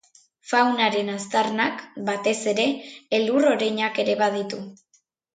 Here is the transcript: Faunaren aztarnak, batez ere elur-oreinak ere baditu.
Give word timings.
Faunaren 0.51 1.09
aztarnak, 1.15 1.83
batez 2.07 2.33
ere 2.53 2.65
elur-oreinak 3.17 4.01
ere 4.05 4.17
baditu. 4.23 4.61